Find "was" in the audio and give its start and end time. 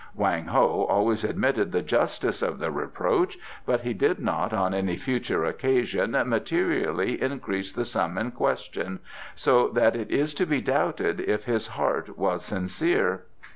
12.17-12.43